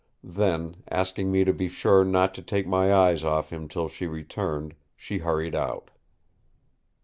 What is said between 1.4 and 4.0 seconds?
to be sure not to take my eyes off him till